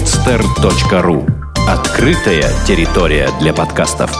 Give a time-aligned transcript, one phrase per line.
[0.00, 1.28] podster.ru
[1.68, 4.10] Открытая территория для подкастов.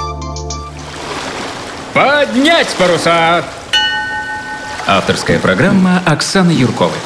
[1.95, 3.42] Поднять паруса!
[4.87, 6.99] Авторская программа Оксаны Юрковой.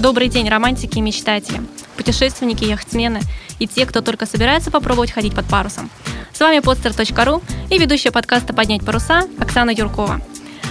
[0.00, 1.62] Добрый день, романтики и мечтатели,
[1.96, 3.20] путешественники, яхтсмены
[3.60, 5.88] и те, кто только собирается попробовать ходить под парусом.
[6.32, 10.20] С вами podster.ru и ведущая подкаста «Поднять паруса» Оксана Юркова.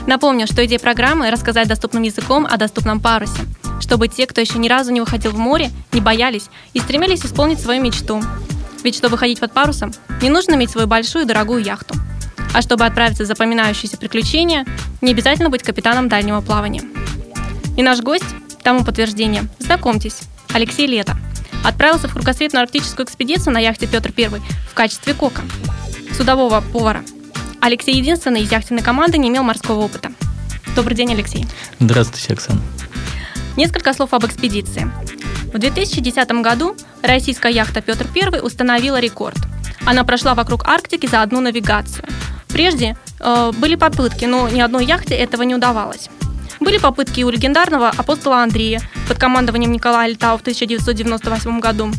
[0.08, 3.44] Напомню, что идея программы– рассказать доступным языком о доступном парусе,
[3.80, 7.60] чтобы те, кто еще ни разу не выходил в море, не боялись и стремились исполнить
[7.60, 8.22] свою мечту.
[8.84, 11.96] Ведь чтобы ходить под парусом, не нужно иметь свою большую и дорогую яхту.
[12.54, 14.66] А чтобы отправиться в запоминающиеся приключения,
[15.02, 16.84] не обязательно быть капитаном дальнего плавания.
[17.76, 18.26] И наш гость
[18.64, 19.44] тому подтверждение.
[19.60, 20.22] Знакомьтесь,
[20.54, 21.18] Алексей Лето.
[21.64, 24.30] Отправился в кругосветную арктическую экспедицию на яхте Петр I
[24.70, 25.42] в качестве кока,
[26.16, 27.04] судового повара–
[27.60, 30.12] Алексей единственный из яхтенной команды не имел морского опыта.
[30.76, 31.46] Добрый день, Алексей.
[31.80, 32.62] Здравствуйте, Оксана.
[33.58, 34.88] Несколько слов об экспедиции.
[35.52, 39.38] В 2010 году российская яхта Петр I установила рекорд.
[39.84, 42.06] Она прошла вокруг Арктики за одну навигацию.
[42.50, 46.10] Прежде э, были попытки, но ни одной яхте этого не удавалось.
[46.60, 51.92] Были попытки у легендарного апостола Андрея под командованием Николая Литау в 1998 году.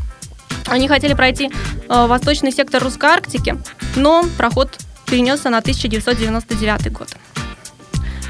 [0.66, 1.50] Они хотели пройти
[1.88, 3.56] э, восточный сектор Русской Арктики,
[3.96, 7.08] но проход перенесся на 1999 год.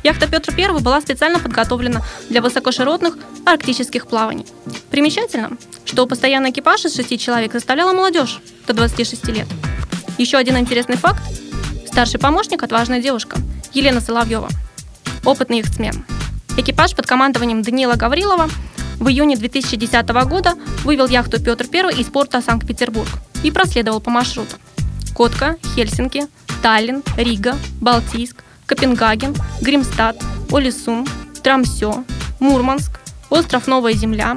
[0.02, 4.46] Яхта Петр I была специально подготовлена для высокоширотных арктических плаваний.
[4.91, 5.50] Примечательно,
[5.84, 9.46] что постоянный экипаж из шести человек составляла молодежь до 26 лет.
[10.19, 11.22] Еще один интересный факт.
[11.86, 13.38] Старший помощник– отважная девушка
[13.72, 14.48] Елена Соловьева,
[15.24, 16.04] опытный яхтсмен.
[16.56, 18.48] Экипаж под командованием Даниила Гаврилова
[18.98, 20.54] в июне 2010 года
[20.84, 23.08] вывел яхту Петр I из порта Санкт-Петербург
[23.42, 24.56] и проследовал по маршруту.
[25.14, 26.26] Котка, Хельсинки,
[26.62, 31.06] Таллин, Рига, Балтийск, Копенгаген, Гримстад, Олесун,
[31.42, 32.05] Трамсё,
[32.38, 34.37] Мурманск, остров Новая Земля,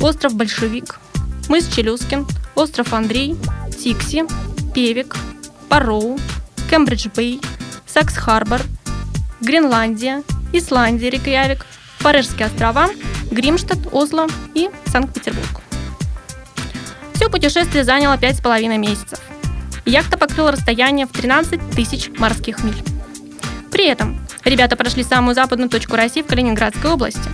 [0.00, 0.98] остров Большевик,
[1.48, 2.26] мыс Челюскин,
[2.56, 3.36] остров Андрей,
[3.70, 4.24] Тикси,
[4.74, 5.16] Певик,
[5.68, 6.18] Пароу,
[6.70, 7.40] Кембридж-Бэй,
[7.86, 8.62] Сакс-Харбор,
[9.40, 11.64] Гренландия, Исландия, Рикьявик,
[12.02, 12.88] Парижские острова,
[13.30, 15.60] Гримштадт, Осло и Санкт-Петербург.
[17.14, 19.20] Все путешествие заняло пять с половиной месяцев.
[19.84, 22.91] Яхта покрыла расстояние в 13 тысяч морских миль.
[23.72, 27.28] При этом ребята прошли самую западную точку России в Калининградской области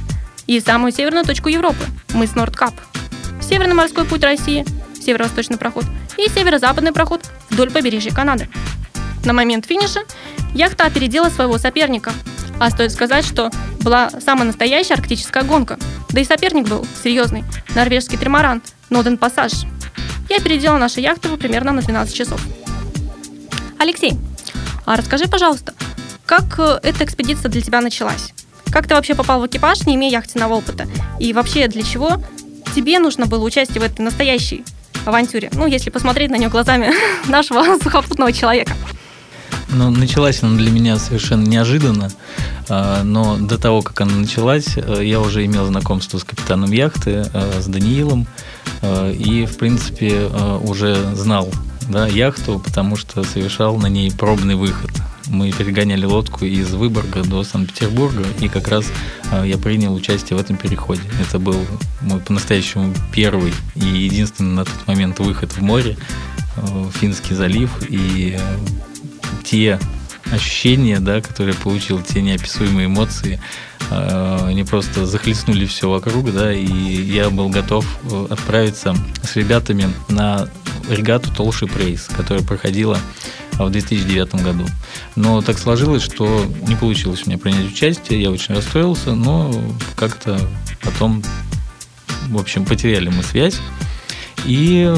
[0.47, 1.85] и самую северную точку Европы–
[2.15, 2.75] мыс Нордкап,
[3.43, 4.65] Северный морской путь России,
[5.01, 5.85] северо-восточный проход
[6.17, 8.49] и северо-западный проход вдоль побережья Канады.
[9.25, 10.01] На момент финиша
[10.55, 12.13] яхта опередила своего соперника,
[12.59, 13.51] а стоит сказать, что
[13.81, 15.79] была самая настоящая арктическая гонка.
[16.11, 17.45] Да и соперник был серьезный–
[17.75, 19.53] норвежский тримаран Ноден Пассаж–
[20.29, 22.41] я опередила нашу яхту примерно на 12 часов.
[23.79, 24.13] Алексей,
[24.85, 25.73] а расскажи, пожалуйста,
[26.29, 28.35] как э, эта экспедиция для тебя началась?
[28.71, 30.87] Как ты вообще попал в экипаж, не имея яхтенного опыта?
[31.19, 32.23] И вообще, для чего
[32.75, 34.63] тебе нужно было участие в этой настоящей
[35.07, 35.51] авантюре?
[35.55, 36.93] Ну, если посмотреть на нее глазами
[37.29, 38.75] нашего сухопутного человека.
[39.71, 42.11] Ну, началась она для меня совершенно неожиданно,
[42.69, 47.25] а, но до того, как она началась, э, я уже имел знакомство с капитаном яхты,
[47.33, 48.27] э, с Даниилом,
[48.83, 50.29] и, в принципе,
[50.63, 51.51] уже знал
[51.89, 54.91] да, яхту, потому что совершал на ней пробный выход.
[55.29, 58.87] Мы перегоняли лодку из Выборга до Санкт-Петербурга, и как раз
[59.45, 61.03] я принял участие в этом переходе.
[61.21, 61.57] Это был
[62.01, 65.97] мой по-настоящему первый и единственный на тот момент выход в море,
[67.01, 68.39] Финский залив, и
[69.45, 69.79] те
[70.31, 73.41] ощущения, да, которые я получил, те неописуемые эмоции,
[73.91, 79.89] э, они просто захлестнули все вокруг, да, и я был готов э, отправиться с ребятами
[80.09, 80.49] на
[80.91, 82.99] регату Толши Прейс, которая проходила
[83.67, 84.67] в 2009 году.
[85.17, 89.53] Но так сложилось, что не получилось у меня принять участие, я очень расстроился, но
[89.97, 90.39] как-то
[90.83, 91.23] потом,
[92.29, 93.61] в общем, потеряли мы связь.
[94.45, 94.95] И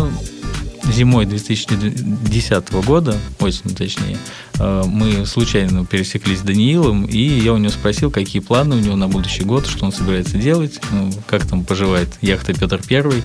[0.92, 4.18] зимой 2010 года, осенью точнее,
[4.58, 8.96] э, мы случайно пересеклись с Даниилом, и я у него спросил, какие планы у него
[8.96, 13.22] на будущий год, что он собирается делать, ну, как там поживает яхта Петр Первый.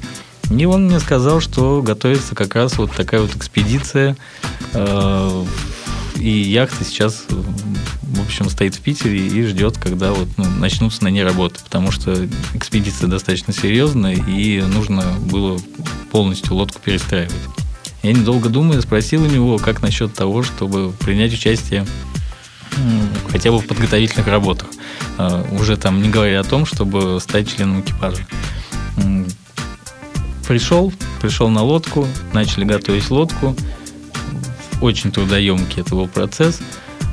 [0.51, 4.15] И он мне сказал, что готовится как раз вот такая вот экспедиция,
[4.73, 5.45] э,
[6.17, 11.09] и яхта сейчас, в общем, стоит в Питере и ждет, когда вот ну, начнутся на
[11.09, 15.59] ней работы, потому что экспедиция достаточно серьезная, и нужно было
[16.11, 17.33] полностью лодку перестраивать.
[18.03, 21.85] Я недолго думая спросил у него, как насчет того, чтобы принять участие
[23.31, 24.67] хотя бы в подготовительных работах.
[25.17, 28.25] А, уже там не говоря о том, чтобы стать членом экипажа.
[30.47, 33.55] Пришел, пришел на лодку, начали готовить лодку.
[34.79, 36.59] Очень трудоемкий это был процесс.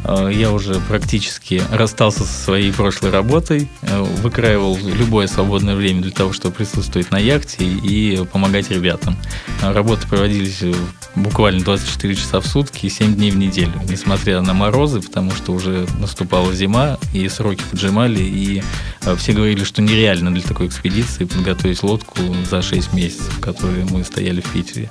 [0.05, 6.11] Э, я уже практически расстался со своей прошлой работой, э, выкраивал любое свободное время для
[6.11, 9.17] того, чтобы присутствовать на яхте и помогать ребятам.
[9.61, 10.63] Работы проводились
[11.15, 15.53] буквально 24 часа в сутки и 7 дней в неделю, несмотря на морозы, потому что
[15.53, 18.63] уже наступала зима, и сроки поджимали, и
[19.17, 22.19] все говорили, что нереально для такой экспедиции подготовить лодку
[22.51, 24.91] за 6 месяцев, которые мы стояли в Питере.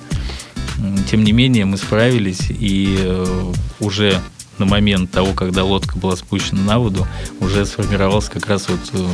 [1.09, 4.19] Тем не менее, мы справились, и э, уже
[4.61, 7.07] на момент того, когда лодка была спущена на воду,
[7.39, 9.07] уже сформировался как раз вот э,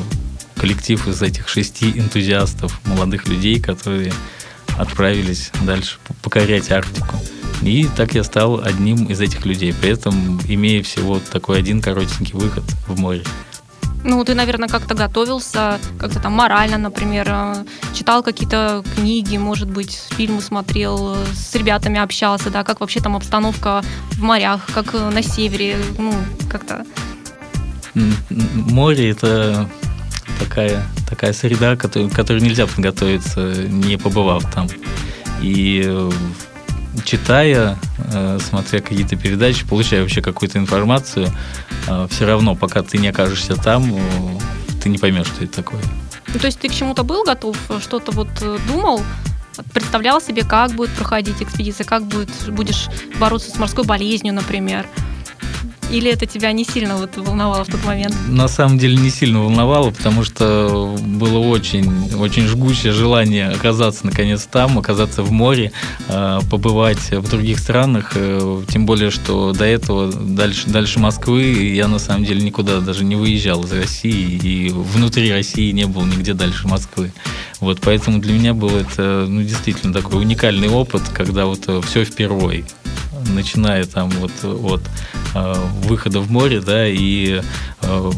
[0.58, 4.12] коллектив из этих шести энтузиастов, молодых людей, которые
[4.78, 7.16] отправились дальше покорять Арктику.
[7.62, 12.34] И так я стал одним из этих людей, при этом имея всего такой один коротенький
[12.34, 13.24] выход в море.
[14.07, 20.00] Ну, ты, наверное, как-то готовился, как-то там морально, например, э, читал какие-то книги, может быть,
[20.12, 25.21] фильмы смотрел, с ребятами общался, да, как вообще там обстановка в морях, как э, на
[25.21, 26.13] севере, ну,
[26.50, 26.86] как-то.
[28.30, 29.69] Море это
[30.39, 34.69] такая, такая среда, которой, которой нельзя подготовиться, не побывав там.
[35.42, 36.12] И э,
[37.06, 41.30] читая, э, смотря какие-то передачи, получая вообще какую-то информацию,
[41.88, 44.00] э, все равно, пока ты не окажешься там, э,
[44.82, 45.82] ты не поймешь, что это такое.
[46.34, 48.28] Ну, то есть ты к чему-то был готов, что-то вот
[48.68, 49.02] думал,
[49.74, 52.88] представлял себе, как будет проходить экспедиция, как будет, будешь
[53.20, 54.88] бороться с морской болезнью, например.
[55.89, 58.13] Или это тебя не сильно вот волновало в тот момент?
[58.28, 64.48] На самом деле не сильно волновало, потому что было очень, очень жгучее желание оказаться наконец
[64.51, 65.72] там, оказаться в море,
[66.10, 68.12] э, побывать в других странах.
[68.16, 73.06] Э, тем более, что до этого, дальше, дальше Москвы, я на самом деле никуда даже
[73.06, 77.13] не выезжал из России, и внутри России не был нигде дальше Москвы.
[77.62, 82.04] Вот, поэтому для меня был это ну, действительно такой уникальный опыт, когда вот э, все
[82.04, 82.66] впервые
[83.33, 84.81] начиная там вот от
[85.84, 87.42] выхода в море, да, и
[87.81, 88.12] э,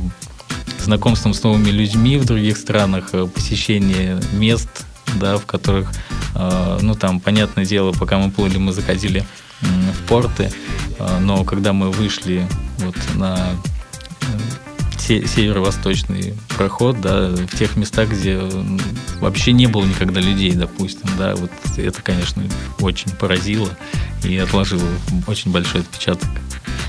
[0.80, 4.86] знакомством с новыми людьми в других странах, э, посещение мест,
[5.19, 5.92] да, в которых,
[6.36, 9.25] э, ну там, понятное дело, пока мы плыли, мы заходили
[9.62, 10.51] э, в порты,
[10.98, 12.48] э, но когда мы вышли
[12.80, 13.38] вот на
[15.10, 18.40] северо-восточный проход, да, в тех местах, где
[19.20, 22.44] вообще не было никогда людей, допустим, да, вот это, конечно,
[22.80, 23.70] очень поразило
[24.24, 24.88] и отложило
[25.28, 26.30] очень большой отпечаток.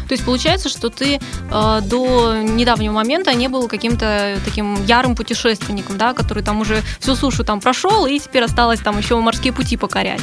[0.09, 1.21] То есть получается, что ты
[1.53, 7.15] э, до недавнего момента не был каким-то таким ярым путешественником, да, который там уже всю
[7.15, 10.21] сушу там прошел и теперь осталось там еще морские пути покорять.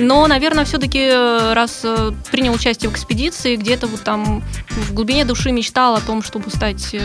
[0.00, 5.24] Но, наверное, все-таки э, раз э, принял участие в экспедиции, где-то вот там в глубине
[5.24, 7.02] души мечтал о том, чтобы стать э,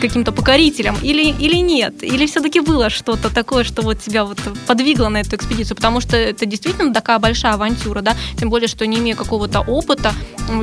[0.00, 2.02] каким-то покорителем или, или нет?
[2.02, 5.76] Или все-таки было что-то такое, что вот тебя вот подвигло на эту экспедицию?
[5.76, 10.12] Потому что это действительно такая большая авантюра, да, тем более, что не имея какого-то опыта,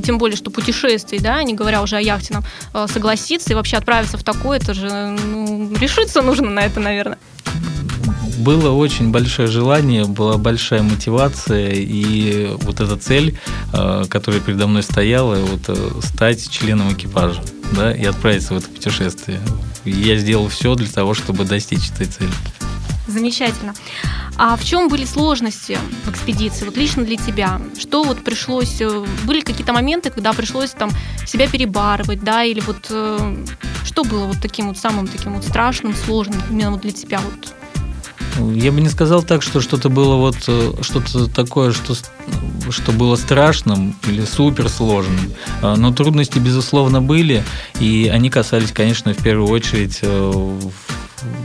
[0.03, 4.17] тем более, что путешествий, да, не говоря уже о яхте, нам, согласиться и вообще отправиться
[4.17, 7.17] в такое, это же, ну, решиться нужно на это, наверное
[8.37, 13.37] было очень большое желание, была большая мотивация, и вот эта цель,
[13.73, 17.41] э, которая передо мной стояла, вот э, стать членом экипажа,
[17.71, 19.39] да, и отправиться в это путешествие.
[19.85, 22.31] я сделал все для того, чтобы достичь этой цели.
[23.07, 23.73] Замечательно.
[24.37, 27.61] А в чем были сложности в экспедиции, вот лично для тебя?
[27.79, 30.89] Что вот пришлось, э, были какие-то моменты, когда пришлось там
[31.25, 32.85] себя перебарывать, да, или вот
[33.85, 37.53] что было вот таким вот самым таким вот страшным, сложным именно вот для тебя вот
[38.53, 41.95] я бы не сказал так, что что-то было вот э, что-то такое, что,
[42.69, 45.33] что было страшным или суперсложным.
[45.61, 47.43] А, но трудности, безусловно, были,
[47.79, 50.59] и они касались, конечно, в первую очередь э,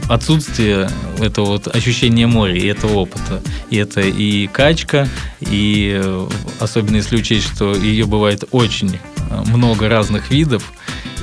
[0.09, 3.41] отсутствие этого вот ощущения моря и этого опыта.
[3.69, 5.07] И это и качка,
[5.39, 6.27] и э,
[6.59, 8.99] особенно если учесть, что ее бывает очень
[9.47, 10.71] много разных видов,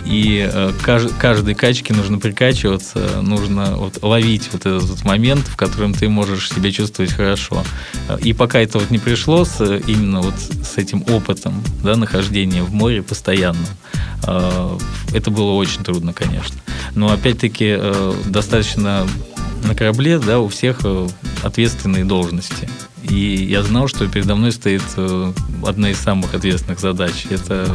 [0.09, 0.73] и э,
[1.21, 6.49] каждой качке нужно прикачиваться, нужно вот ловить вот этот вот момент, в котором ты можешь
[6.51, 7.63] себя чувствовать хорошо.
[8.21, 12.73] И пока это вот не пришло с, именно вот с этим опытом да, нахождения в
[12.73, 13.67] море постоянно,
[14.27, 14.79] э,
[15.13, 16.57] это было очень трудно, конечно.
[16.95, 19.07] Но опять-таки э, достаточно
[19.63, 20.79] на корабле, да, у всех
[21.43, 22.69] ответственные должности.
[23.03, 24.83] И я знал, что передо мной стоит
[25.67, 27.27] одна из самых ответственных задач.
[27.29, 27.69] Это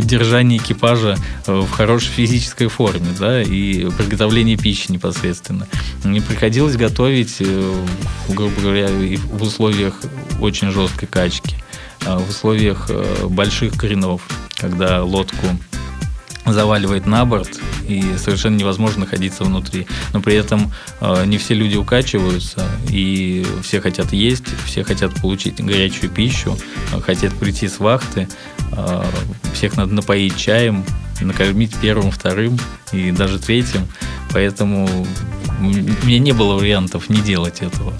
[0.00, 5.66] поддержание экипажа э, в хорошей физической форме, да, и приготовление пищи непосредственно.
[6.04, 7.84] Мне приходилось готовить, э,
[8.28, 9.94] грубо говоря, в условиях
[10.40, 11.56] очень жесткой качки,
[12.06, 14.22] а в условиях э, больших кренов,
[14.56, 15.46] когда лодку
[16.46, 19.86] заваливает на борт, и совершенно невозможно находиться внутри.
[20.14, 25.62] Но при этом э, не все люди укачиваются, и все хотят есть, все хотят получить
[25.62, 26.56] горячую пищу,
[27.02, 28.28] хотят прийти с вахты,
[29.54, 30.84] всех надо напоить чаем,
[31.20, 32.58] накормить первым, вторым
[32.92, 33.86] и даже третьим.
[34.32, 34.88] Поэтому
[35.60, 37.92] у меня не было вариантов не делать этого.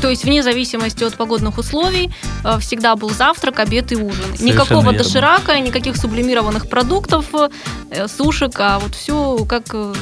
[0.00, 2.12] То есть вне зависимости от погодных условий
[2.44, 4.12] э, всегда был завтрак, обед и ужин.
[4.26, 4.98] Совершенно Никакого верно.
[4.98, 7.26] доширака, никаких сублимированных продуктов,
[7.90, 9.94] э, сушек, а вот все как, э,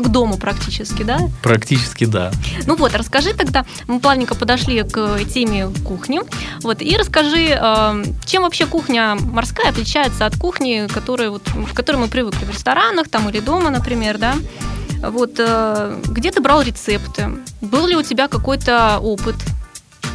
[0.00, 1.18] как дома практически, да?
[1.42, 2.30] Практически да.
[2.66, 6.20] Ну вот, расскажи тогда, мы плавненько подошли к теме кухни,
[6.62, 11.96] вот, и расскажи, э, чем вообще кухня морская отличается от кухни, которой, вот, к которой
[11.96, 14.36] мы привыкли в ресторанах там или дома, например, да?
[15.02, 17.30] Вот, э, где ты брал рецепты?
[17.60, 19.34] Был ли у тебя какой-то опыт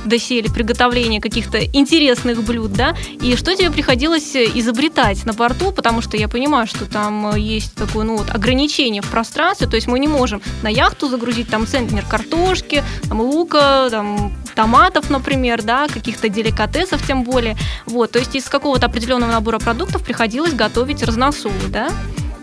[0.06, 6.18] доселе приготовления каких-то интересных блюд, да, и что тебе приходилось изобретать на борту, потому что
[6.18, 10.08] я понимаю, что там есть такое, ну, вот, ограничение в пространстве, то есть мы не
[10.08, 17.06] можем на яхту загрузить там центнер картошки, там, лука, там, томатов, например, да, каких-то деликатесов
[17.06, 21.90] тем более, вот, то есть из какого-то определенного набора продуктов приходилось готовить разносолы, да,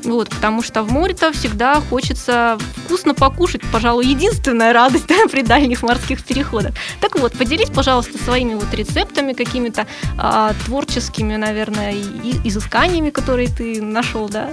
[0.05, 5.83] вот, потому что в море-то всегда хочется вкусно покушать, пожалуй, единственная радость да, при дальних
[5.83, 6.75] морских переходах.
[7.01, 9.87] Так вот, поделись, пожалуйста, своими вот рецептами, какими-то
[10.19, 14.51] а, творческими, наверное, и, изысканиями, которые ты нашел, да?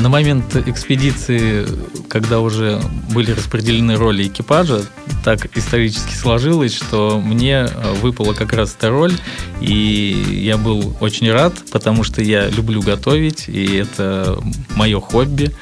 [0.00, 1.66] На момент экспедиции,
[2.08, 2.80] когда уже
[3.12, 4.82] были распределены роли экипажа,
[5.24, 7.68] так исторически сложилось, что мне
[8.02, 9.14] выпала как раз эта роль,
[9.60, 14.38] и я был очень рад, потому что я люблю готовить, и это
[14.76, 15.52] мое хобби.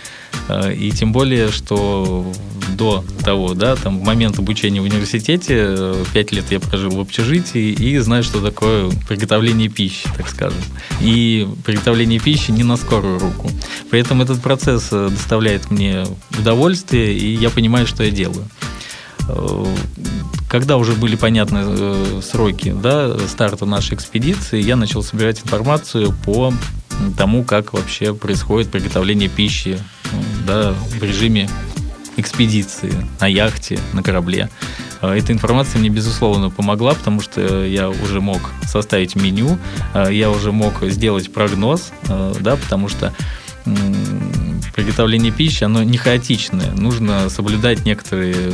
[0.75, 2.27] И тем более, что
[2.77, 7.71] до того, да, там, в момент обучения в университете, пять лет я прожил в общежитии
[7.71, 10.61] и знаю, что такое приготовление пищи, так скажем.
[11.01, 13.51] И приготовление пищи не на скорую руку.
[13.91, 16.05] При этом этот процесс доставляет мне
[16.39, 18.47] удовольствие, и я понимаю, что я делаю
[20.49, 26.53] когда уже были понятны сроки да, старта нашей экспедиции, я начал собирать информацию по
[27.17, 29.79] тому, как вообще происходит приготовление пищи
[30.47, 31.49] да, в режиме
[32.23, 34.49] экспедиции на яхте, на корабле.
[35.03, 39.59] Эта информация мне, безусловно, помогла, потому что я уже мог составить меню,
[39.95, 43.13] я уже мог сделать прогноз, да, потому что
[44.75, 46.73] приготовление пищи, оно не хаотичное.
[46.73, 48.53] Нужно соблюдать некоторые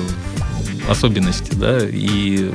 [0.89, 2.51] особенности, да, и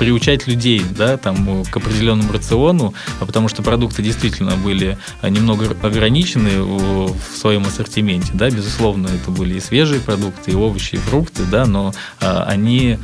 [0.00, 7.36] приучать людей, да, там, к определенному рациону, потому что продукты действительно были немного ограничены в
[7.36, 11.92] своем ассортименте, да, безусловно, это были и свежие продукты, и овощи, и фрукты, да, но
[12.18, 12.98] они,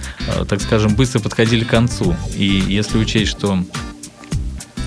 [0.49, 2.17] так скажем, быстро подходили к концу.
[2.35, 3.63] И если учесть, что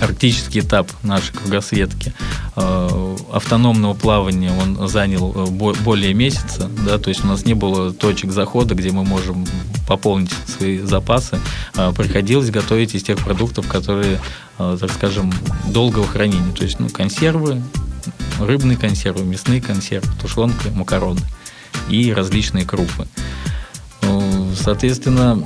[0.00, 2.14] арктический этап нашей кругосветки
[2.56, 8.32] э, автономного плавания он занял более месяца, да, то есть у нас не было точек
[8.32, 9.46] захода, где мы можем
[9.86, 11.38] пополнить свои запасы.
[11.76, 14.20] Э, приходилось готовить из тех продуктов, которые,
[14.58, 15.32] э, так скажем,
[15.68, 17.62] долгого хранения, то есть ну, консервы,
[18.38, 21.20] рыбные консервы, мясные консервы, тушенка, макароны
[21.88, 23.06] и различные крупы.
[24.56, 25.42] Соответственно,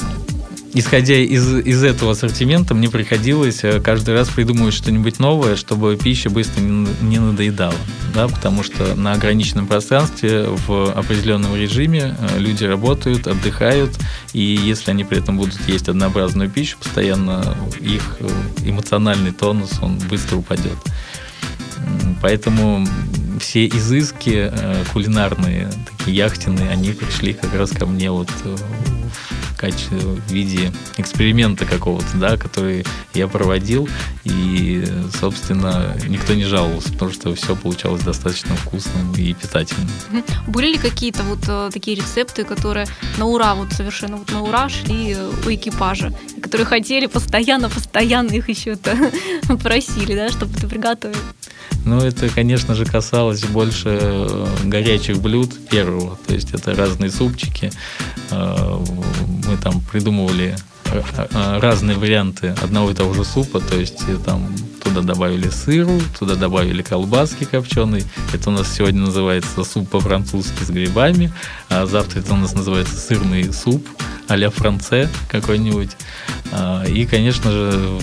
[0.74, 6.30] исходя из, из этого ассортимента, мне приходилось э, каждый раз придумывать что-нибудь новое, чтобы пища
[6.30, 7.74] быстро не, не надоедала.
[8.12, 13.96] Да, потому что на ограниченном пространстве в определенном режиме э, люди работают, отдыхают,
[14.32, 18.28] и если они при этом будут есть однообразную пищу, постоянно их э,
[18.64, 20.78] эмоциональный тонус, он быстро упадет.
[22.20, 22.86] Поэтому
[23.38, 24.50] все изыски
[24.92, 28.30] кулинарные, такие яхтенные, они пришли как раз ко мне вот
[29.56, 32.84] качестве, в виде эксперимента какого-то, да, который
[33.14, 33.88] я проводил,
[34.24, 34.84] и,
[35.20, 39.88] собственно, никто не жаловался, потому что все получалось достаточно вкусным и питательным.
[40.46, 42.86] Были ли какие-то вот э, такие рецепты, которые
[43.18, 48.96] на ура, вот совершенно вот на ура шли у экипажа, которые хотели постоянно-постоянно их еще-то
[49.62, 51.16] просили, да, чтобы ты приготовил?
[51.84, 56.18] Ну, это, конечно же, касалось больше э, горячих блюд первого.
[56.26, 57.70] То есть это разные супчики.
[59.44, 63.60] Э, мы там придумывали э, разные варианты одного и того же супа.
[63.60, 68.04] То есть там туда добавили сыру, туда добавили колбаски копченой.
[68.32, 71.32] Это у нас сегодня называется суп по-французски с грибами.
[71.68, 73.86] А завтра это у нас называется сырный суп
[74.28, 75.90] а-ля франце какой-нибудь.
[76.88, 77.98] И, конечно же,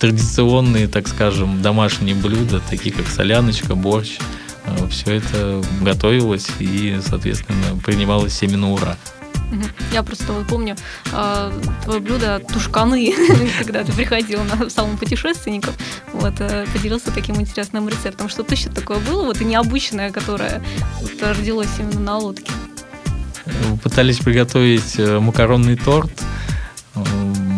[0.00, 4.18] традиционные, так скажем, домашние блюда, такие как соляночка, борщ.
[4.64, 8.96] Э, Все это готовилось и, соответственно, принималось всеми на ура.
[9.92, 10.76] Я просто вот помню
[11.12, 11.52] э,
[11.84, 13.14] твое блюдо тушканы,
[13.58, 15.74] когда ты приходил на салон путешественников,
[16.12, 18.28] вот, э, поделился таким интересным рецептом.
[18.28, 20.62] Что точно такое было, вот, и необычное, которое
[21.00, 22.52] вот, родилось именно на лодке?
[23.82, 26.12] Пытались приготовить макаронный торт,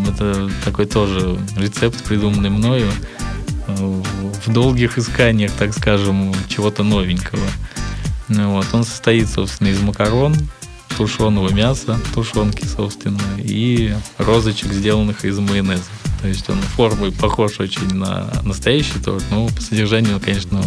[0.09, 2.91] Это такой тоже рецепт, придуманный мною
[3.67, 7.47] в долгих исканиях, так скажем, чего-то новенького.
[8.29, 8.67] Ну вот.
[8.73, 10.35] Он состоит, собственно, из макарон,
[11.03, 15.83] тушеного мяса, тушенки, собственно, и розочек, сделанных из майонеза.
[16.21, 20.63] То есть он формой похож очень на настоящий торт, но по содержанию, конечно...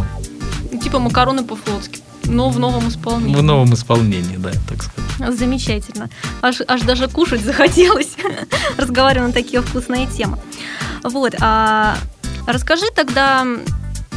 [0.83, 3.33] Типа макароны по-флотски, но в новом исполнении.
[3.33, 5.37] В новом исполнении, да, так сказать.
[5.39, 6.09] Замечательно.
[6.41, 8.17] Аж, аж даже кушать захотелось,
[8.77, 10.37] разговаривая на такие вкусные темы.
[11.01, 11.97] Вот, а
[12.45, 13.47] расскажи тогда,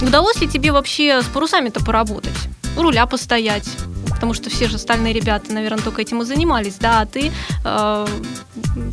[0.03, 2.35] удалось ли тебе вообще с парусами-то поработать?
[2.77, 3.69] У руля постоять?
[4.19, 7.31] Потому что все же остальные ребята, наверное, только этим и занимались, да, а ты
[7.65, 8.07] э,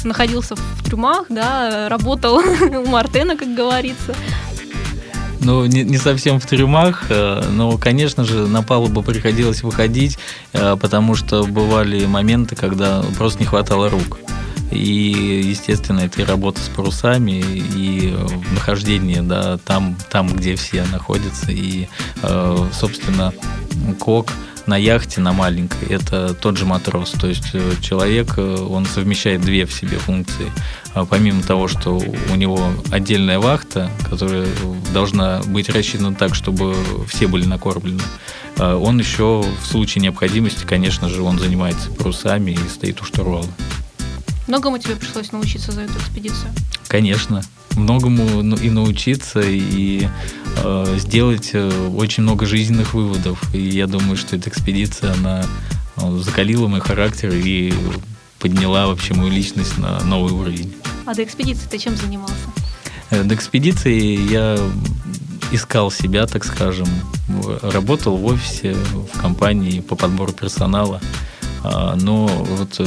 [0.04, 4.14] находился в трюмах, да, работал у Мартена, как говорится.
[5.40, 10.20] Ну, не, не совсем в трюмах, э, но, конечно же, на палубу приходилось выходить,
[10.54, 14.20] э, потому что бывали моменты, когда просто не хватало рук.
[14.70, 18.16] И, естественно, это и работа с парусами, и
[18.52, 21.52] нахождение да, там, там, где все находятся.
[21.52, 21.88] И,
[22.22, 23.34] э, собственно,
[23.98, 24.32] кок–
[24.68, 27.12] на яхте, на маленькой, это тот же матрос.
[27.12, 30.52] То есть э, человек, э, он совмещает две в себе функции.
[30.94, 34.48] А помимо того, что у него отдельная вахта, которая
[34.94, 36.76] должна быть рассчитана так, чтобы
[37.08, 38.02] все были накормлены,
[38.58, 43.48] а он еще в случае необходимости, конечно же, он занимается парусами и стоит у штурвала.
[44.48, 46.52] Многому тебе пришлось научиться за эту экспедицию?
[46.88, 47.44] Конечно
[47.76, 50.08] многому ну, и научиться, и
[50.58, 53.54] э, сделать э, очень много жизненных выводов.
[53.54, 55.46] И я думаю, что эта экспедиция, она
[55.98, 57.74] э, закалила мой характер и
[58.40, 60.74] подняла вообще мою личность на новый уровень.
[61.06, 62.36] А до экспедиции ты чем занимался?
[63.10, 64.58] Э, до экспедиции я
[65.52, 66.88] искал себя, так скажем,
[67.62, 71.00] работал в офисе, в компании по подбору персонала,
[71.64, 72.80] а, но вот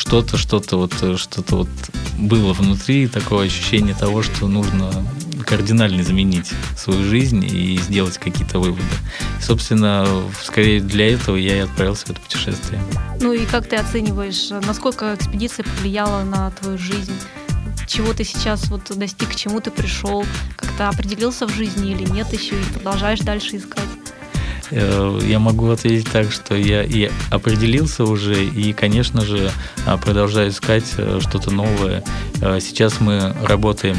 [0.00, 1.68] что-то, что-то вот, что-то вот
[2.16, 4.90] было внутри такое ощущение того, что нужно
[5.44, 8.82] кардинально изменить свою жизнь и сделать какие-то выводы.
[9.38, 10.06] И, собственно,
[10.42, 12.82] скорее для этого я и отправился в это путешествие.
[13.20, 17.12] Ну и как ты оцениваешь, насколько экспедиция повлияла на твою жизнь?
[17.86, 20.24] Чего ты сейчас вот достиг, к чему ты пришел?
[20.56, 23.99] Как-то определился в жизни или нет еще и продолжаешь дальше искать?
[24.70, 29.50] Э, я могу ответить так, что я и определился уже, и, конечно же,
[29.86, 32.04] а, продолжаю искать э, что-то новое.
[32.40, 33.96] Э, сейчас мы работаем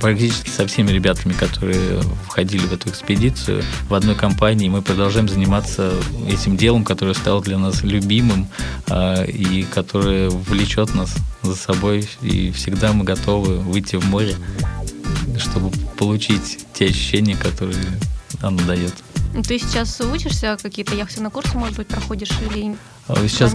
[0.00, 4.68] практически со всеми ребятами, которые входили в эту экспедицию в одной компании.
[4.68, 5.92] Мы продолжаем заниматься
[6.28, 8.46] этим делом, которое стало для нас любимым
[8.88, 12.08] а, и которое влечет нас за собой.
[12.22, 14.36] И всегда мы готовы выйти в море,
[15.38, 17.98] чтобы получить те ощущения, которые
[18.42, 18.94] оно дает.
[19.32, 23.52] Ты сейчас учишься, какие-то яхтенные курсы, может быть, проходишь или а, Сейчас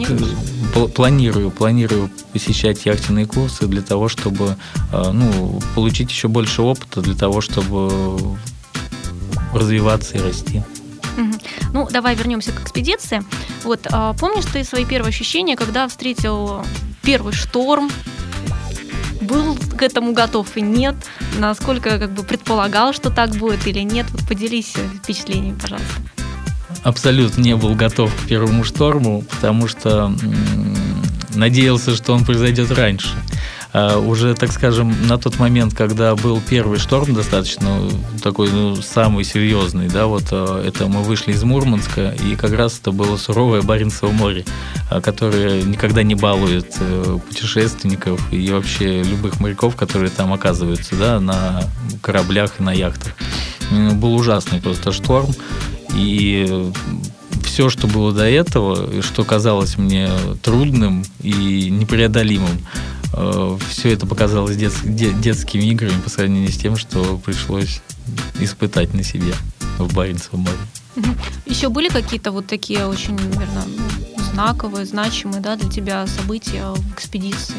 [0.93, 4.57] планирую, планирую посещать яхтенные курсы для того, чтобы
[4.91, 8.37] а, ну, получить еще больше опыта, для того, чтобы
[9.53, 10.63] развиваться и расти.
[11.73, 13.23] Ну, давай вернемся к экспедиции.
[13.63, 16.63] Вот, а, помнишь ты свои первые ощущения, когда встретил
[17.01, 17.91] первый шторм,
[19.25, 20.95] был к этому готов и нет,
[21.37, 24.05] насколько как бы предполагал, что так будет или нет.
[24.11, 25.93] Вот поделись впечатлениями, пожалуйста.
[26.83, 30.13] Абсолютно не был готов к первому шторму, потому что
[31.33, 33.09] надеялся, что он произойдет раньше.
[33.77, 37.81] А уже, так скажем, на тот момент, когда был первый шторм, достаточно
[38.23, 42.79] такой, ну, самый серьезный, да, вот а, это мы вышли из Мурманска, и как раз
[42.79, 44.45] это было суровое Баренцево море,
[44.89, 51.19] а, которое никогда не балует э, путешественников и вообще любых моряков, которые там оказываются, да,
[51.19, 51.61] на
[52.01, 53.11] кораблях и на яхтах.
[53.71, 55.35] Был ужасный просто шторм,
[55.93, 56.71] и
[57.43, 60.09] все, что было до этого, что казалось мне
[60.41, 62.57] трудным и непреодолимым,
[63.17, 67.81] Э, все это показалось дет, детскими играми по сравнению с тем, что пришлось
[68.39, 69.33] испытать на себе
[69.77, 70.57] в Баренцевом море.
[71.45, 73.65] Еще были какие-то вот такие очень, наверное,
[74.33, 77.55] знаковые, значимые да, для тебя события в экспедиции?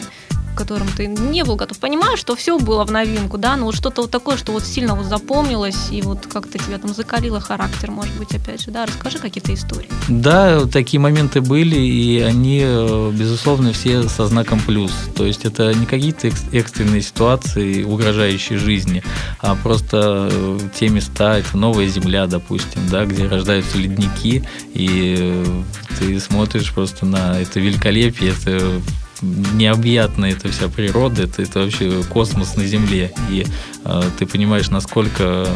[0.57, 1.79] Которым ты не был готов.
[1.79, 4.95] Понимаешь, что все было в новинку, да, но вот что-то вот такое, что вот сильно
[4.95, 9.19] вот запомнилось, и вот как-то тебя там закалило характер, может быть, опять же, да, расскажи
[9.19, 9.88] какие-то истории.
[10.09, 14.92] Да, такие моменты были, и они, э, безусловно, все со знаком плюс.
[15.14, 19.03] То есть это не какие-то экстренные ситуации, угрожающие жизни,
[19.40, 24.42] а просто э, те места, это новая земля, допустим, да, где рождаются ледники,
[24.73, 25.62] и э,
[25.99, 28.81] ты смотришь просто на это великолепие, это
[29.22, 33.12] необъятная эта вся природа, это, это вообще космос на Земле.
[33.31, 33.46] И
[33.85, 35.48] э, ты понимаешь, насколько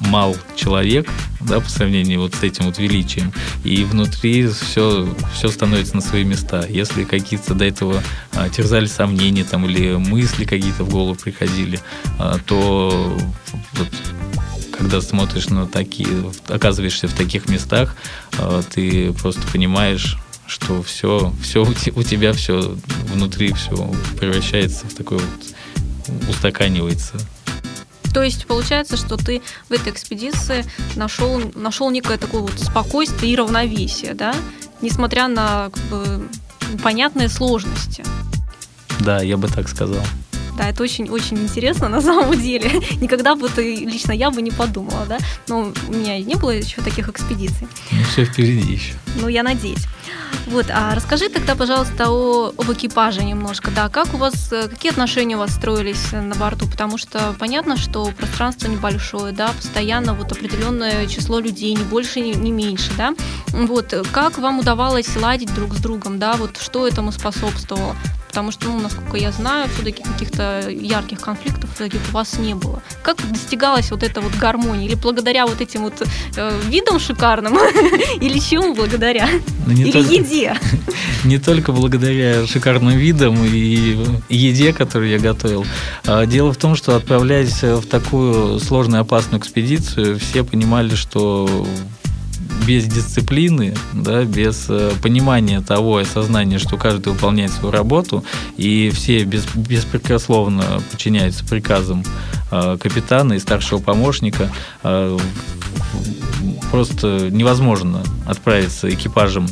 [0.00, 1.08] мал человек,
[1.40, 3.32] да, по сравнению вот с этим вот величием,
[3.64, 6.64] и внутри все, все становится на свои места.
[6.68, 11.78] Если какие-то до этого а, терзали сомнения там, или мысли какие-то в голову приходили,
[12.18, 13.18] а, то
[13.74, 13.88] вот,
[14.72, 16.08] когда смотришь на такие,
[16.48, 17.94] оказываешься в таких местах,
[18.38, 20.18] а, ты просто понимаешь,
[20.50, 23.76] что все, все у тебя все внутри все
[24.18, 27.14] превращается в такое вот устаканивается.
[28.12, 30.64] То есть получается, что ты в этой экспедиции
[30.96, 34.34] нашел, нашел некое такое вот спокойствие и равновесие, да?
[34.82, 36.28] Несмотря на как бы,
[36.82, 38.04] понятные сложности.
[38.98, 40.02] Да, я бы так сказал.
[40.60, 42.70] Да, это очень-очень интересно на самом деле.
[43.00, 45.16] Никогда бы ты, лично я бы не подумала, да?
[45.48, 47.66] Но у меня не было еще таких экспедиций.
[47.90, 48.92] Ну, все впереди еще.
[49.16, 49.86] Ну, я надеюсь.
[50.48, 54.92] Вот, а расскажи тогда, пожалуйста, о, об экипаже немножко, да, как у вас, э, какие
[54.92, 60.32] отношения у вас строились на борту, потому что понятно, что пространство небольшое, да, постоянно вот
[60.32, 63.14] определенное число людей, не больше, не, не меньше, да,
[63.48, 67.96] вот, как вам удавалось ладить друг с другом, да, вот что этому способствовало?
[68.30, 72.80] Потому что, ну, насколько я знаю, все-таки каких-то ярких конфликтов таких у вас не было.
[73.02, 74.86] Как достигалась вот эта вот гармония?
[74.86, 76.00] Или благодаря вот этим вот
[76.36, 77.58] э, видам шикарным?
[78.20, 79.28] Или чему благодаря?
[79.66, 80.56] Ну, Или только, еде?
[81.24, 83.96] Не только благодаря шикарным видам и
[84.28, 85.66] еде, которую я готовил.
[86.06, 91.66] А дело в том, что отправляясь в такую сложную опасную экспедицию, все понимали, что
[92.66, 98.24] без дисциплины, да, без э, понимания того и осознания, что каждый выполняет свою работу,
[98.56, 102.04] и все без, беспрекословно подчиняются приказам
[102.50, 104.50] э, капитана и старшего помощника,
[104.82, 105.18] э,
[106.70, 109.48] просто невозможно отправиться экипажем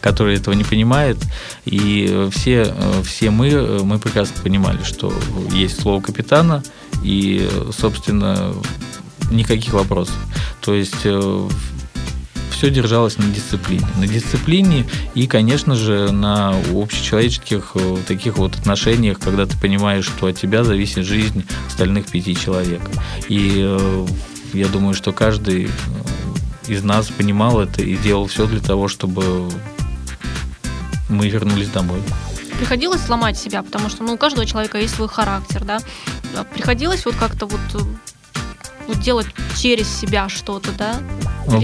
[0.00, 1.16] который этого не понимает.
[1.64, 5.10] И все, все мы, мы прекрасно понимали, что
[5.50, 6.62] есть слово капитана,
[7.02, 8.52] и, собственно,
[9.30, 10.14] никаких вопросов.
[10.60, 11.06] То есть
[12.64, 13.86] все держалось на дисциплине.
[13.98, 20.28] На дисциплине и, конечно же, на общечеловеческих э, таких вот отношениях, когда ты понимаешь, что
[20.28, 22.80] от тебя зависит жизнь остальных пяти человек.
[23.28, 24.06] И э,
[24.54, 25.68] я думаю, что каждый э,
[26.68, 29.50] из нас понимал это и делал все для того, чтобы
[31.10, 32.00] мы вернулись домой.
[32.58, 35.80] Приходилось сломать себя, потому что ну, у каждого человека есть свой характер, да?
[36.54, 37.60] Приходилось вот как-то вот
[38.86, 41.00] вот делать через себя что-то, да?
[41.46, 41.60] Ну,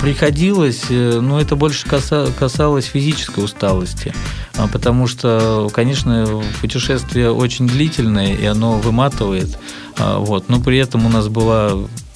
[0.00, 4.14] приходилось, э, но это больше касалось физической усталости,
[4.56, 9.58] а, потому что, конечно, путешествие очень длительное, и оно выматывает,
[9.98, 11.72] а, вот, но при этом у нас была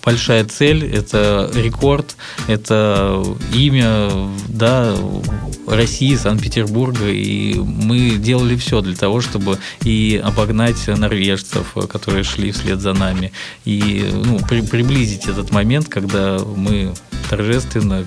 [0.09, 2.17] большая цель, это рекорд,
[2.47, 4.09] это имя
[4.49, 4.97] да,
[5.67, 12.81] России, Санкт-Петербурга, и мы делали все для того, чтобы и обогнать норвежцев, которые шли вслед
[12.81, 13.33] за нами,
[13.67, 16.95] и ну, при, приблизить этот момент, когда мы
[17.29, 18.07] торжественно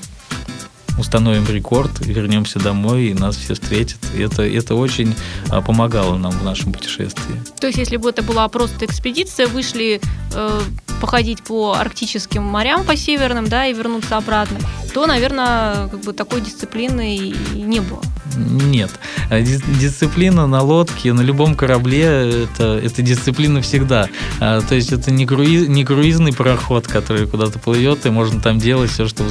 [0.98, 4.00] установим рекорд, вернемся домой, и нас все встретят.
[4.16, 5.16] И это, это очень
[5.50, 7.42] а, помогало нам в нашем путешествии.
[7.60, 10.02] То есть, если бы это была просто экспедиция, вышли
[10.34, 10.62] э,
[11.00, 14.60] походить по арктическим морям, по северным, да, и вернуться обратно,
[14.94, 18.02] то, наверное, как бы такой дисциплины и не было.
[18.36, 18.92] Нет.
[19.30, 24.10] А дисциплина на лодке, на любом корабле это, это дисциплина всегда.
[24.40, 28.60] А, то есть это не, круиз, не круизный пароход, который куда-то плывет, и можно там
[28.60, 29.26] делать все, что,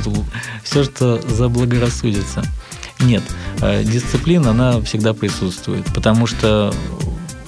[0.62, 2.44] все, что заблагорассудится.
[3.00, 3.22] Нет,
[3.84, 6.74] дисциплина, она всегда присутствует, потому что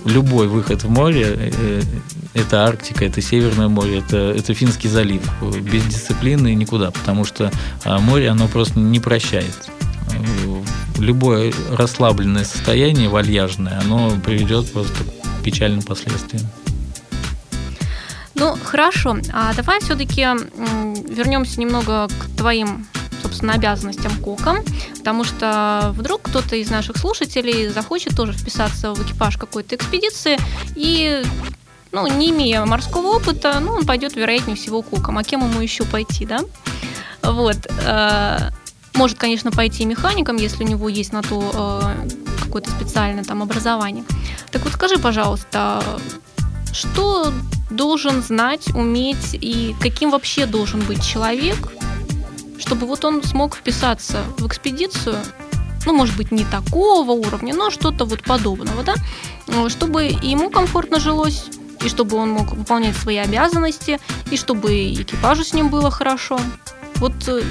[0.07, 1.83] любой выход в море, э,
[2.35, 5.23] это Арктика, это Северное море, это, это Финский залив.
[5.61, 7.51] Без дисциплины никуда, потому что
[7.85, 9.55] море, оно просто не прощает
[10.99, 16.47] любое расслабленное состояние, вальяжное, оно приведет просто к печальным последствиям.
[18.35, 19.19] Ну, хорошо.
[19.33, 22.87] А давай все-таки вернемся немного к твоим
[23.23, 24.65] собственно, обязанностям кока,
[24.99, 30.39] потому что вдруг кто-то из наших слушателей захочет тоже вписаться в экипаж какой-то экспедиции
[30.75, 31.23] и
[31.93, 35.19] ну, не имея морского опыта, ну, он пойдет, вероятнее всего, коком.
[35.19, 36.41] А кем ему еще пойти, да?
[37.23, 37.59] Вот.
[38.95, 42.09] Может, конечно, пойти механиком, если у него есть на то э,
[42.45, 44.05] какое-то специальное там образование.
[44.51, 45.83] Так вот, скажи, пожалуйста,
[46.73, 47.33] что
[47.71, 51.73] должен знать, уметь и каким вообще должен быть человек,
[52.59, 55.17] чтобы вот он смог вписаться в экспедицию,
[55.87, 58.95] ну, может быть, не такого уровня, но что-то вот подобного, да,
[59.69, 61.47] чтобы ему комфортно жилось,
[61.83, 63.99] и чтобы он мог выполнять свои обязанности,
[64.31, 66.39] и чтобы экипажу с ним было хорошо.
[66.97, 67.43] Вот э,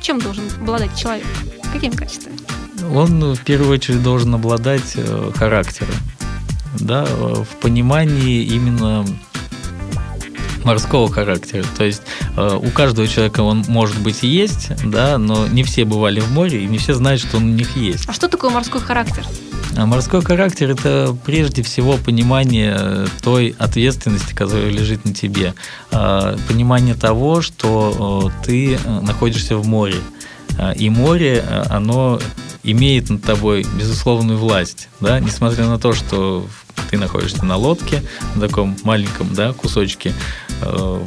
[0.00, 1.26] чем должен обладать человек?
[1.72, 2.36] Какими качествами?
[2.94, 5.94] Он ну, в первую очередь должен обладать э, характером,
[6.78, 9.04] да, в понимании именно
[10.66, 11.64] морского характера.
[11.78, 12.02] То есть
[12.36, 16.30] э, у каждого человека он может быть и есть, да, но не все бывали в
[16.32, 18.08] море и не все знают, что он у них есть.
[18.08, 19.24] А что такое морской характер?
[19.76, 25.54] А морской характер– это прежде всего понимание той ответственности, которая лежит на тебе.
[25.92, 29.98] А, понимание того, что ты находишься в море.
[30.58, 32.18] А, и море, оно
[32.62, 36.46] имеет над тобой безусловную власть, да, несмотря на то, что
[36.90, 38.02] ты находишься на лодке,
[38.34, 40.12] на таком маленьком да, кусочке
[40.62, 41.04] э,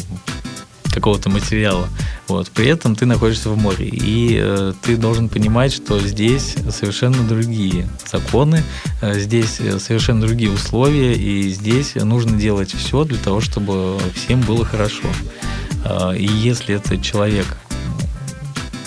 [0.92, 1.88] какого-то материала.
[2.28, 2.50] Вот.
[2.52, 3.88] При этом ты находишься в море.
[3.88, 8.64] И э, ты должен понимать, что здесь совершенно другие законы,
[9.02, 14.66] э, здесь совершенно другие условия, и здесь нужно делать все для того, чтобы всем было
[14.66, 15.08] хорошо.
[15.86, 17.46] Э, и если этот человек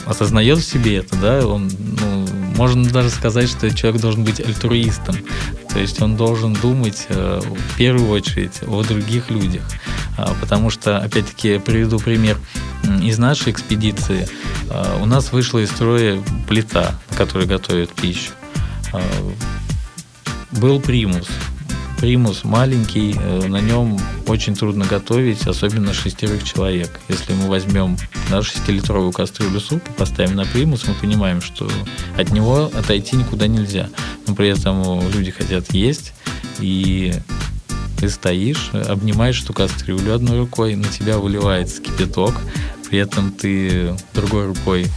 [0.07, 5.17] осознает в себе это, да, он, ну, можно даже сказать, что человек должен быть альтруистом.
[5.73, 9.63] То есть он должен думать э, в первую очередь о других людях.
[10.19, 12.39] А, потому что, опять-таки, приведу пример
[13.03, 14.29] из нашей экспедиции.
[14.71, 18.33] А, у нас вышла из строя плита, на которой готовят пищу.
[18.93, 19.01] А,
[20.53, 21.29] был примус
[22.03, 26.91] примус маленький, э, на нем очень трудно готовить, особенно шестерых человек.
[27.09, 27.97] Если мы возьмем
[28.29, 31.71] нашу 6-литровую кастрюлю супа, поставим на примус, мы понимаем, что
[32.19, 33.89] от него отойти никуда нельзя.
[34.27, 36.13] Но при этом люди хотят есть,
[36.59, 37.15] и
[37.99, 42.35] ты стоишь, обнимаешь эту кастрюлю одной рукой, на тебя выливается кипяток,
[42.91, 44.89] при этом ты другой рукой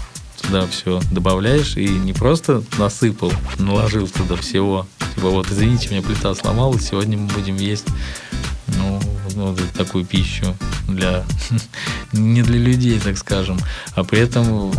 [0.46, 6.02] туда все добавляешь и не просто насыпал, наложил туда всего, типа вот извините, у меня
[6.02, 7.88] плита сломалась, сегодня мы будем есть
[8.78, 9.02] ну,
[9.36, 10.56] ну такую пищу
[10.88, 11.26] для
[12.14, 13.60] не для людей, так скажем,
[13.96, 14.72] а при этом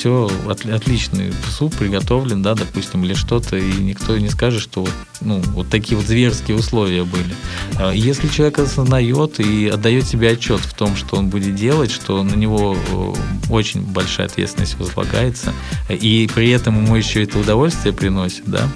[0.00, 4.88] все от, отличный суп приготовлен, да, допустим, или что-то, и никто не скажет, что
[5.20, 7.34] ну, вот такие вот зверские условия были.
[7.76, 12.22] А если человек осознает и отдает себе отчет в том, что он будет делать, что
[12.22, 12.78] на него
[13.50, 15.52] очень большая ответственность возлагается,
[15.90, 18.70] и при этом ему еще это удовольствие приносит, да,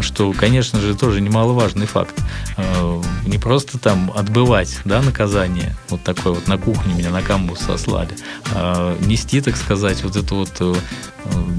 [0.00, 2.14] что, конечно же, тоже немаловажный факт.
[2.56, 7.60] Э, не просто там отбывать да, наказание, вот такое вот на кухне меня на камбус
[7.60, 8.14] сослали,
[8.54, 10.74] а нести, так сказать, вот эту вот э,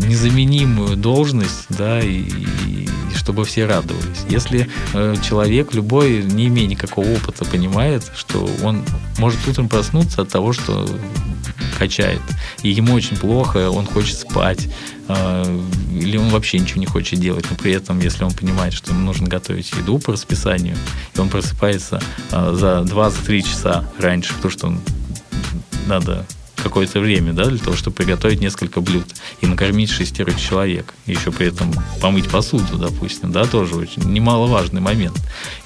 [0.06, 2.24] незаменимую должность, да, и,
[2.66, 4.24] и чтобы все радовались.
[4.30, 8.84] Если э, человек любой, не имея никакого опыта, понимает, что он
[9.18, 10.88] может утром проснуться от того, что
[11.78, 12.22] качает,
[12.64, 14.70] и ему очень плохо, он хочет спать,
[15.08, 19.02] или он вообще ничего не хочет делать, но при этом, если он понимает, что ему
[19.02, 20.76] нужно готовить еду по расписанию,
[21.14, 24.80] и он просыпается э, за 2-3 часа раньше, потому что он
[25.88, 29.06] надо какое-то время, да, для того, чтобы приготовить несколько блюд
[29.42, 30.96] и накормить шестерых человек.
[31.06, 35.16] Еще при этом помыть посуду, допустим, да, тоже очень немаловажный момент.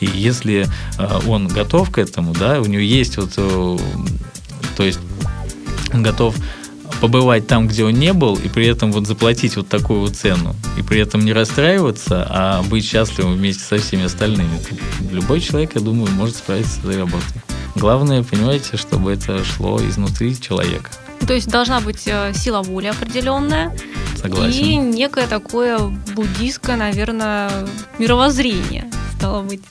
[0.01, 3.77] И если э, он готов к этому, да, у него есть вот, э,
[4.75, 4.99] то есть
[5.93, 6.35] готов
[6.99, 10.55] побывать там, где он не был, и при этом вот заплатить вот такую вот цену,
[10.77, 14.59] и при этом не расстраиваться, а быть счастливым вместе со всеми остальными.
[15.11, 17.41] Любой человек, я думаю, может справиться с этой работой.
[17.75, 20.91] Главное, понимаете, чтобы это шло изнутри человека.
[21.25, 23.75] То есть должна быть э, сила воли определенная.
[24.21, 24.59] Согласен.
[24.59, 25.79] И некое такое
[26.15, 27.49] буддийское, наверное,
[27.99, 29.61] мировоззрение, стало быть.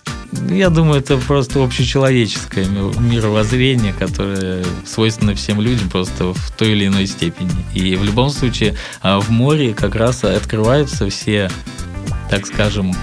[0.51, 7.07] Я думаю, это просто общечеловеческое мировоззрение, которое свойственно всем людям просто в той или иной
[7.07, 7.51] степени.
[7.75, 11.51] И в любом случае а, в море как раз открываются все,
[12.31, 12.95] так скажем,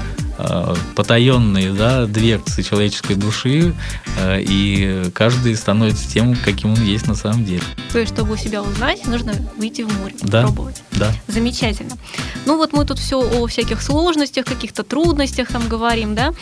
[0.96, 3.74] потаенные да, дверцы человеческой души,
[4.20, 7.62] а, и каждый становится тем, каким он есть на самом деле.
[7.92, 10.84] То есть, чтобы себя узнать, нужно выйти в море, да, попробовать.
[10.92, 11.12] Да.
[11.28, 11.98] Замечательно.
[12.46, 16.34] Ну вот мы тут все о всяких сложностях, каких-то трудностях там говорим, да,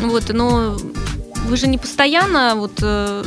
[0.00, 0.76] вот, но
[1.46, 3.24] вы же не постоянно вот э,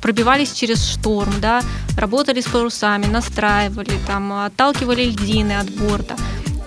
[0.00, 1.62] пробивались через шторм, да,
[1.96, 6.16] работали с парусами, настраивали, там, отталкивали льдины от борта.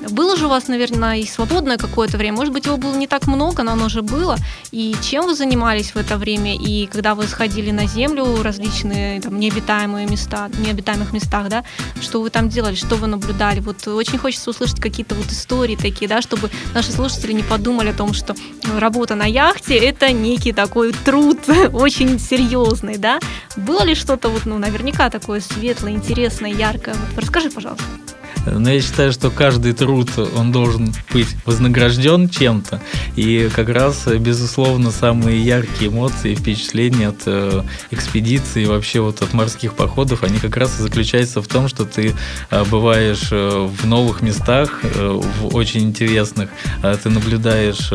[0.09, 2.37] Было же у вас, наверное, и свободное какое-то время.
[2.37, 4.37] Может быть, его было не так много, но оно уже было.
[4.71, 6.55] И чем вы занимались в это время?
[6.55, 11.63] И когда вы сходили на Землю, различные там, необитаемые места, необитаемых местах, да,
[12.01, 13.59] что вы там делали, что вы наблюдали?
[13.59, 17.93] Вот очень хочется услышать какие-то вот истории такие, да, чтобы наши слушатели не подумали о
[17.93, 18.35] том, что
[18.79, 21.39] работа на яхте– это некий такой труд
[21.73, 23.19] очень серьезный, да?
[23.55, 26.95] Было ли что-то вот, ну, наверняка такое светлое, интересное, яркое?
[27.15, 27.83] Расскажи, пожалуйста.
[28.45, 32.81] Но я считаю, что каждый труд, он должен быть вознагражден чем-то.
[33.15, 39.33] И как раз, безусловно, самые яркие эмоции и впечатления от э, экспедиции, вообще вот от
[39.33, 42.13] морских походов, они как раз и заключаются в том, что ты
[42.49, 46.49] э, бываешь э, в новых местах, в очень интересных,
[46.81, 47.91] ты наблюдаешь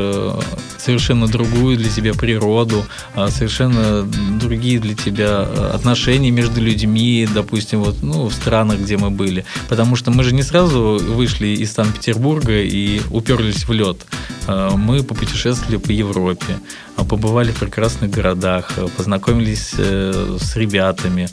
[0.79, 2.85] совершенно другую для тебя природу,
[3.29, 9.45] совершенно другие для тебя отношения между людьми, допустим, вот ну, в странах, где мы были.
[9.69, 14.07] Потому что мы же не сразу вышли из Санкт-Петербурга и уперлись в лед.
[14.47, 16.61] Мы попутешествовали по Европе,
[16.95, 21.29] побывали в прекрасных городах, познакомились э, с ребятами,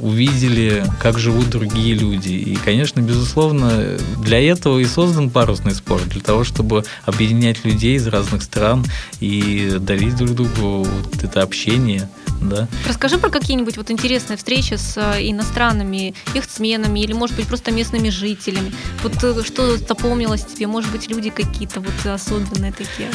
[0.00, 2.32] увидели, как живут другие люди.
[2.32, 8.06] И, конечно, безусловно, для этого и создан парусный спорт, для того, чтобы объединять людей из
[8.08, 8.84] разных стран
[9.20, 12.08] и дарить друг другу вот это общение.
[12.40, 12.68] Да.
[12.86, 18.10] Расскажи про какие-нибудь вот интересные встречи с э, иностранными яхтсменами или, может быть, просто местными
[18.10, 18.72] жителями.
[19.02, 20.66] Вот э, что запомнилось тебе?
[20.66, 23.08] Может быть, люди какие-то вот особенные такие?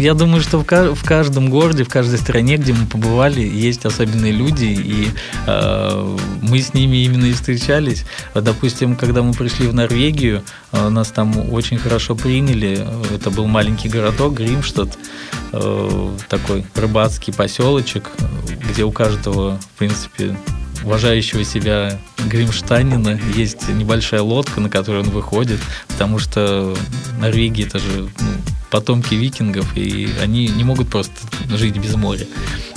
[0.00, 4.64] Я думаю, что в каждом городе, в каждой стране, где мы побывали, есть особенные люди,
[4.64, 5.08] и
[5.46, 8.04] э, мы с ними именно и встречались.
[8.34, 10.42] Допустим, когда мы пришли в Норвегию,
[10.72, 12.86] э, нас там очень хорошо приняли.
[13.14, 14.98] Это был маленький городок Гримштадт,
[15.52, 18.10] э, такой рыбацкий поселочек,
[18.54, 20.36] где у каждого, в принципе,
[20.84, 26.76] уважающего себя Гримштанина есть небольшая лодка, на которую он выходит, потому что
[27.18, 28.28] Норвегия это же ну,
[28.70, 31.12] потомки викингов, и они не могут просто
[31.50, 32.26] жить без моря.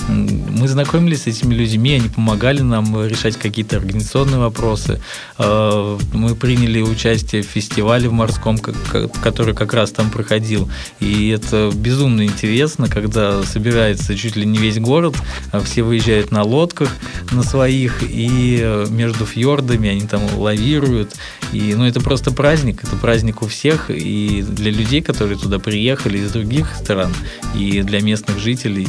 [0.08, 5.00] Мы знакомились с этими людьми, они помогали нам решать какие-то организационные вопросы.
[5.38, 10.70] А, мы приняли участие в фестивале в морском, который как раз там проходил.
[11.00, 15.14] И это безумно интересно, когда собирается чуть ли не весь город,
[15.50, 16.90] а все выезжают на лодках
[17.30, 21.14] на своих, и между фьордами они там лавируют.
[21.52, 26.18] И, ну, это просто праздник, это праздник у всех, и для людей, которые туда приехали
[26.18, 27.12] из других стран,
[27.54, 28.88] и для местных жителей.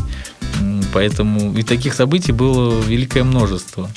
[0.93, 3.89] Поэтому и таких событий было великое множество.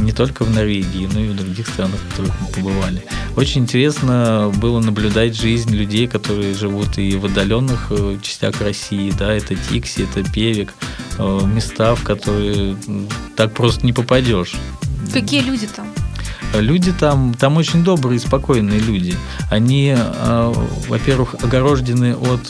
[0.00, 3.02] Не только в Норвегии, но и в других странах, в которых мы побывали.
[3.36, 9.12] Очень интересно было наблюдать жизнь людей, которые живут и в отдаленных э, частях России.
[9.16, 10.74] Да, это Тикси, это Певик,
[11.18, 12.76] э, места, в которые
[13.36, 14.54] так просто не попадешь.
[15.12, 15.86] Какие люди там?
[16.54, 19.14] Люди там, там очень добрые, спокойные люди.
[19.50, 20.52] Они, э,
[20.88, 22.40] во-первых, огорожены от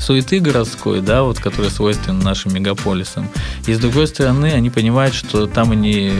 [0.00, 3.28] суеты городской, да, вот, которая свойственна нашим мегаполисам.
[3.66, 6.12] И с другой стороны, они понимают, что там они,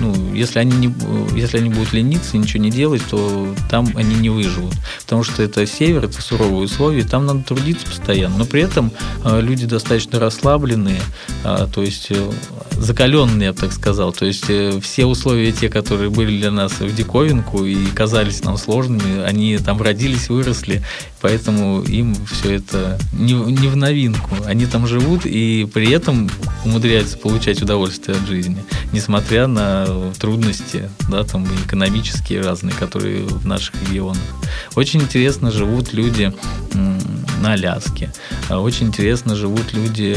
[0.00, 0.94] ну, если они, не,
[1.36, 4.74] если они будут лениться и ничего не делать, то там они не выживут.
[5.02, 8.38] Потому что это север, это суровые условия, там надо трудиться постоянно.
[8.38, 8.92] Но при этом
[9.24, 11.00] э, люди достаточно расслабленные,
[11.44, 12.30] а, то есть э,
[12.72, 14.12] закаленные, я бы так сказал.
[14.12, 18.56] То есть э, все условия, те, которые были для нас в диковинку и казались нам
[18.56, 20.82] сложными, они там родились, выросли,
[21.20, 22.98] поэтому им все это
[23.34, 24.36] не в новинку.
[24.46, 26.30] Они там живут и при этом
[26.64, 28.58] умудряются получать удовольствие от жизни,
[28.92, 34.22] несмотря на трудности, да, там экономические разные, которые в наших регионах.
[34.74, 36.32] Очень интересно живут люди
[37.40, 38.12] на Аляске.
[38.50, 40.16] Очень интересно живут люди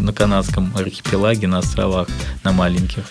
[0.00, 2.08] на канадском архипелаге, на островах,
[2.42, 3.04] на маленьких.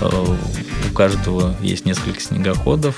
[0.00, 2.96] У каждого есть несколько снегоходов,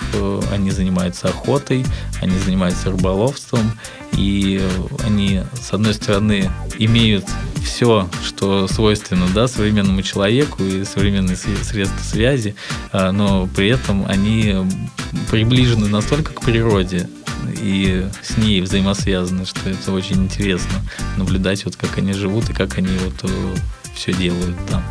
[0.53, 1.85] они занимаются охотой,
[2.21, 3.79] они занимаются рыболовством,
[4.13, 4.67] и
[5.05, 7.25] они, с одной стороны, имеют
[7.65, 12.55] все, что свойственно да, современному человеку и современные средства связи,
[12.93, 14.57] а, но при этом они
[15.31, 17.09] приближены настолько к природе,
[17.63, 20.83] и с ней взаимосвязаны, что это очень интересно
[21.17, 23.55] наблюдать, вот как они живут и как они вот э,
[23.95, 24.83] все делают там.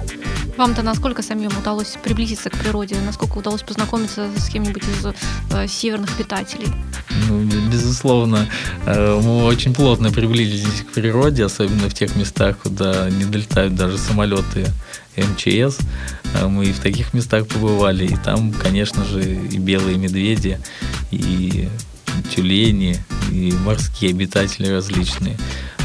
[0.58, 2.96] Вам-то насколько самим удалось приблизиться к природе?
[3.04, 5.06] Насколько удалось познакомиться с кем-нибудь из
[5.52, 6.68] э, северных питателей?
[7.28, 8.48] Ну, безусловно,
[8.86, 13.98] э, мы очень плотно приблизились к природе, особенно в тех местах, куда не долетают даже
[13.98, 14.68] самолеты
[15.18, 15.80] МЧС.
[16.36, 20.60] Э, мы и в таких местах побывали, и там, конечно же, и белые медведи,
[21.10, 21.68] и
[22.34, 25.38] тюлени, и морские обитатели различные.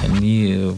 [0.05, 0.75] Они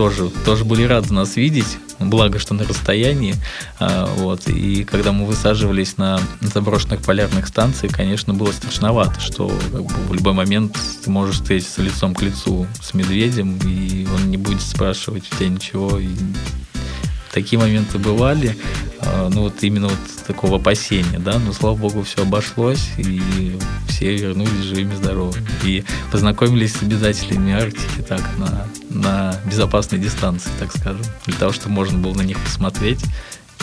[0.00, 3.34] тоже, тоже были рады нас видеть, благо, что на расстоянии.
[3.78, 9.82] А, вот, и когда мы высаживались на заброшенных полярных станциях, конечно, было страшновато, что как
[9.82, 14.38] бы, в любой момент ты можешь встретиться лицом к лицу с медведем, и он не
[14.38, 16.08] будет спрашивать у тебя ничего, и
[17.32, 18.56] такие моменты бывали,
[19.00, 23.56] а, ну вот именно вот такого опасения, да, но слава богу все обошлось и
[23.88, 30.76] все вернулись живыми здоровыми и познакомились с обитателями Арктики так на на безопасной дистанции, так
[30.76, 33.00] скажем, для того, чтобы можно было на них посмотреть,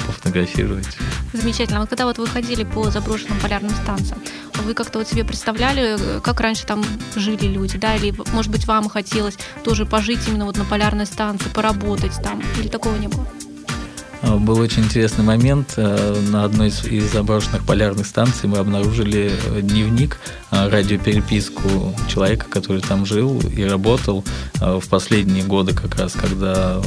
[0.06, 0.88] пофотографировать.
[1.34, 1.82] Замечательно.
[1.82, 4.22] А когда вот вы ходили по заброшенным полярным станциям,
[4.64, 6.84] вы как-то вот себе представляли, как раньше там
[7.16, 11.50] жили люди, да, или, может быть, вам хотелось тоже пожить именно вот на полярной станции,
[11.50, 13.28] поработать там, или такого не было?
[14.22, 15.74] А, был очень интересный момент.
[15.78, 20.20] Э, на одной из, заброшенных полярных станций мы обнаружили э, дневник,
[20.52, 24.24] э, радиопереписку человека, который там жил и работал
[24.56, 26.82] в последние годы как раз, когда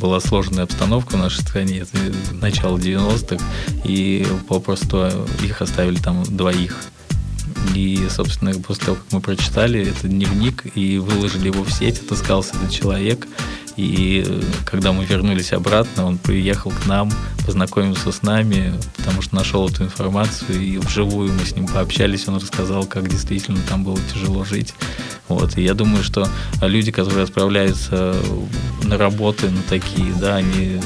[0.00, 1.96] была сложная обстановка в нашей стране, это
[2.32, 3.42] начало 90-х,
[3.84, 5.08] и попросту
[5.42, 6.76] их оставили там двоих.
[7.74, 12.54] И, собственно, после того, как мы прочитали этот дневник и выложили его в сеть, отыскался
[12.56, 13.26] этот человек,
[13.76, 17.10] и когда мы вернулись обратно, он приехал к нам,
[17.44, 22.36] познакомился с нами, потому что нашел эту информацию, и вживую мы с ним пообщались, он
[22.36, 24.74] рассказал, как действительно там было тяжело жить.
[25.28, 25.58] Вот.
[25.58, 26.28] И я думаю, что
[26.60, 28.14] люди, которые отправляются
[28.82, 30.80] на работы, на такие, да, они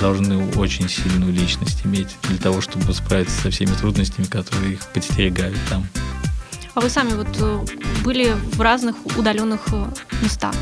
[0.00, 5.58] должны очень сильную личность иметь для того, чтобы справиться со всеми трудностями, которые их подстерегают
[5.70, 5.86] там.
[6.74, 7.64] А вы сами вот э,
[8.02, 9.84] были в разных удаленных э,
[10.22, 10.54] местах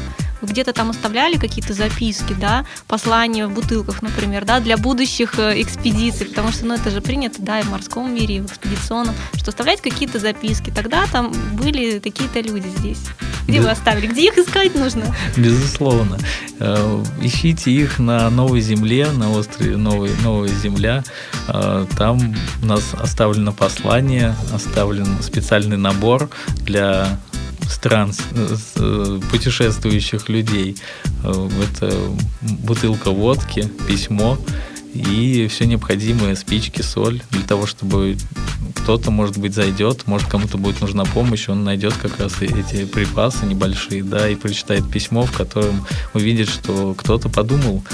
[0.42, 6.26] где-то там оставляли какие-то записки, да, послания в бутылках, например, да, для будущих э, экспедиций,
[6.26, 9.50] потому что, ну, это же принято, да, и в морском мире, и в экспедиционном, что
[9.50, 10.72] оставлять какие-то записки.
[10.74, 13.02] Тогда там были такие-то люди здесь.
[13.46, 13.64] Где Без...
[13.64, 14.06] вы оставили?
[14.06, 15.04] Где их искать нужно?
[15.36, 16.18] Безусловно.
[16.58, 21.02] Э, ищите их на Новой Земле, на острове Новой, Новая Земля.
[21.48, 26.30] Э, там у нас оставлено послание, оставлен специальный набор
[26.60, 27.18] для
[27.70, 28.12] стран
[28.76, 30.76] э, путешествующих людей.
[31.22, 31.96] Э, это
[32.42, 34.38] бутылка водки, письмо
[34.92, 38.16] и все необходимое, спички, соль, для того, чтобы
[38.74, 43.46] кто-то, может быть, зайдет, может, кому-то будет нужна помощь, он найдет как раз эти припасы
[43.46, 47.84] небольшие, да, и прочитает письмо, в котором увидит, что кто-то подумал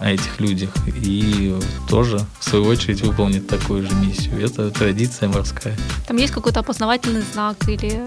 [0.00, 1.54] о этих людях и
[1.88, 4.44] тоже, в свою очередь, выполнит такую же миссию.
[4.44, 5.76] Это традиция морская.
[6.08, 8.04] Там есть какой-то опознавательный знак или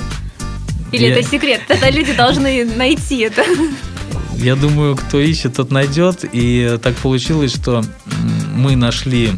[0.92, 1.16] или я...
[1.16, 1.62] это секрет?
[1.68, 3.44] Тогда люди должны найти это.
[4.34, 6.26] Я думаю, кто ищет, тот найдет.
[6.32, 7.84] И так получилось, что
[8.54, 9.32] мы нашли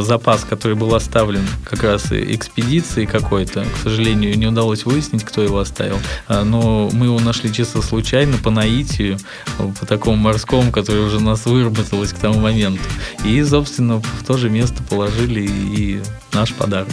[0.00, 3.64] запас, который был оставлен как раз экспедицией какой-то.
[3.64, 5.98] К сожалению, не удалось выяснить, кто его оставил.
[6.26, 9.18] А, но мы его нашли чисто случайно, по наитию,
[9.56, 12.82] по такому морскому, которое уже у нас выработалось к тому моменту.
[13.24, 16.02] И, собственно, в то же место положили и
[16.32, 16.92] наш подарок.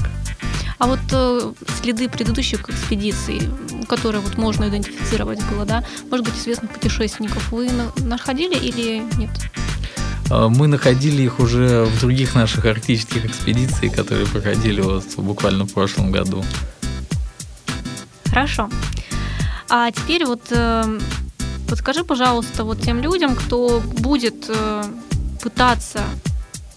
[0.78, 3.42] А вот э, следы предыдущих экспедиций,
[3.88, 9.30] которые вот можно идентифицировать было, да, может быть, известных путешественников, вы находили или нет?
[10.30, 15.74] А, мы находили их уже в других наших арктических экспедициях, которые проходили вот буквально в
[15.74, 16.44] прошлом году.
[18.26, 18.70] Хорошо.
[19.70, 21.00] А теперь вот э,
[21.70, 24.84] подскажи, пожалуйста, вот тем людям, кто будет э,
[25.42, 26.04] пытаться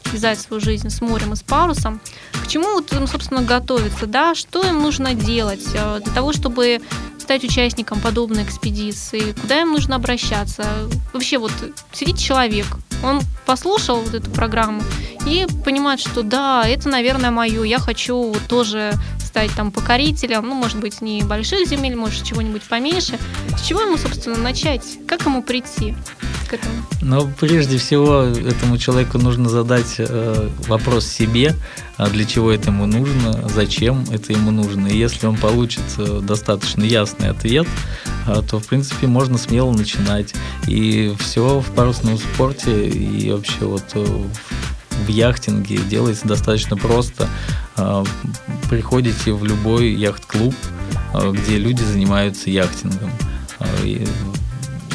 [0.09, 2.01] связать свою жизнь с морем и с парусом,
[2.33, 6.81] к чему вот им, собственно, готовиться, да, что им нужно делать э, для того, чтобы
[7.19, 10.65] стать участником подобной экспедиции, куда им нужно обращаться.
[11.13, 11.53] Вообще вот
[11.93, 12.67] сидит человек,
[13.05, 14.83] он послушал вот эту программу
[15.27, 20.81] и понимает, что да, это, наверное, мое, я хочу тоже стать там покорителем, ну, может
[20.81, 23.19] быть, не больших земель, может, чего-нибудь поменьше.
[23.57, 24.99] С чего ему, собственно, начать?
[25.07, 25.95] Как ему прийти?
[26.49, 26.75] К этому?
[27.03, 31.55] Но прежде всего этому человеку нужно задать э, вопрос себе,
[31.97, 34.89] а для чего это ему нужно, зачем это ему нужно.
[34.89, 37.67] И если он получит э, достаточно ясный ответ,
[38.27, 40.35] э, то, в принципе, можно смело начинать.
[40.67, 44.25] И все в парусном спорте и вообще вот э,
[45.07, 47.29] в яхтинге делается достаточно просто.
[47.77, 48.05] А,
[48.69, 50.55] приходите в любой яхт-клуб,
[51.15, 53.11] а, где люди занимаются яхтингом
[53.59, 53.67] а,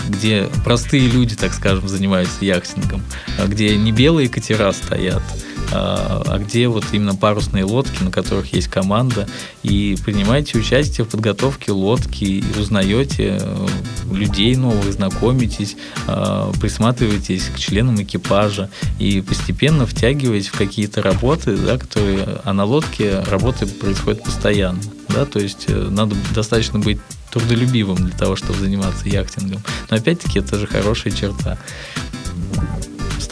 [0.08, 3.04] где простые люди, так скажем, занимаются яхтингом,
[3.46, 5.24] где не белые катера стоят,
[5.72, 9.28] а где вот именно парусные лодки, на которых есть команда,
[9.64, 13.68] и принимаете участие в подготовке лодки, и узнаете э,
[14.12, 15.76] людей новых, знакомитесь,
[16.08, 22.66] а, присматриваетесь к членам экипажа и постепенно втягиваетесь в какие-то работы, да, которые, а на
[22.66, 24.82] лодке работы происходят постоянно.
[25.14, 27.00] Да, то есть э, надо достаточно быть
[27.32, 29.62] трудолюбивым для того, чтобы заниматься яхтингом.
[29.90, 31.58] Но опять-таки это же хорошая черта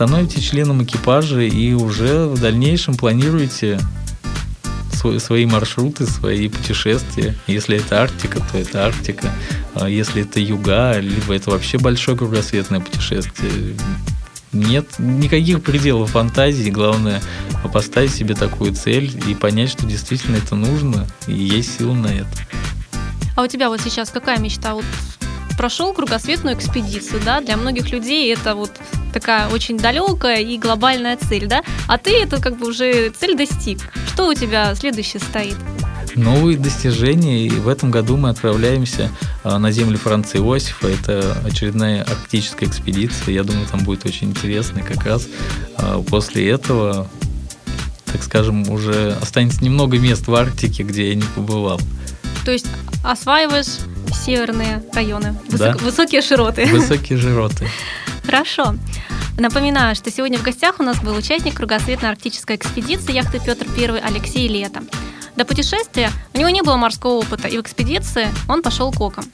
[0.02, 3.80] становитесь членом экипажа и уже в дальнейшем планируете
[5.20, 7.36] свои маршруты, свои путешествия.
[7.46, 9.32] Если это Арктика, то это Арктика.
[9.76, 13.76] А если это юга, либо это вообще большое кругосветное путешествие.
[14.54, 16.70] Нет никаких пределов фантазии.
[16.70, 17.22] Главное
[17.72, 22.30] поставить себе такую цель и понять, что действительно это нужно, и есть силы на это.
[23.38, 24.74] А у тебя вот сейчас какая мечта?
[24.74, 24.86] Вот
[25.58, 28.72] прошел кругосветную экспедицию, да, для многих людей это вот
[29.14, 33.80] такая очень далекая и глобальная цель, да, а ты это как бы уже цель достиг.
[34.08, 35.56] Что у тебя следующее стоит?
[36.16, 39.10] Новые достижения, и в этом году мы отправляемся
[39.44, 40.88] а, на землю Франции Иосифа.
[40.88, 43.34] Это очередная арктическая экспедиция.
[43.34, 44.80] Я думаю, там будет очень интересно.
[44.80, 45.28] И как раз
[45.78, 47.08] а, после этого,
[48.06, 51.80] так скажем, уже останется немного мест в Арктике, где я не побывал.
[52.46, 52.68] То есть
[53.04, 53.78] осваиваешь
[54.26, 55.72] северные районы, Да.
[55.72, 56.66] высок- высокие широты.
[56.66, 57.68] Высокие жироты.
[58.26, 58.76] Хорошо.
[59.38, 64.00] Напоминаю, что сегодня в гостях у нас был участник кругосветной арктической экспедиции яхты Петр I
[64.00, 64.82] Алексей Лето.
[65.42, 69.26] До путешествия у него не было морского опыта, и в экспедиции он пошел коком.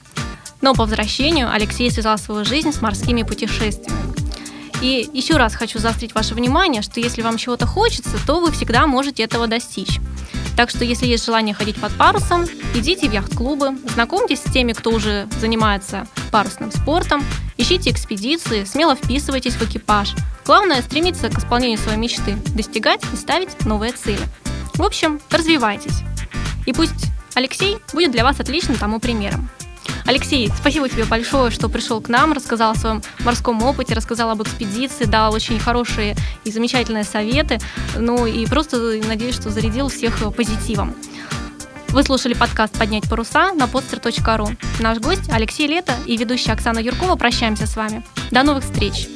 [0.62, 4.14] Но по возвращению Алексей связал свою жизнь с морскими путешествиями.
[4.80, 8.86] И еще раз хочу заострить ваше внимание, что если вам чего-то хочется, то вы всегда
[8.86, 10.00] можете этого достичь.
[10.56, 14.88] Так что, если есть желание ходить под парусом, идите в яхт-клубы, знакомьтесь с теми, кто
[14.88, 17.22] уже занимается парусным спортом,
[17.58, 20.14] ищите экспедиции, смело вписывайтесь в экипаж.
[20.46, 24.22] Главное– стремиться к исполнению своей мечты, достигать и ставить новые цели.
[24.78, 26.04] В общем, развивайтесь.
[26.64, 29.50] И пусть Алексей будет для вас отличным тому примером.
[30.06, 34.40] Алексей, спасибо тебе большое, что пришел к нам, рассказал о своем морском опыте, рассказал об
[34.40, 37.58] экспедиции, дал очень хорошие и замечательные советы.
[37.96, 40.94] Ну и просто надеюсь, что зарядил всех позитивом.
[41.88, 44.56] Вы слушали подкаст «Поднять паруса» на podster.ru.
[44.80, 48.04] Наш гость Алексей Лето и ведущая Оксана Юркова прощаемся с вами.
[48.30, 49.08] До новых встреч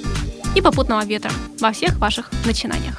[0.57, 2.99] и попутного ветра во всех ваших начинаниях.